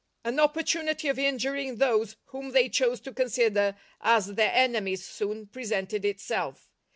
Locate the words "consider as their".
3.13-4.51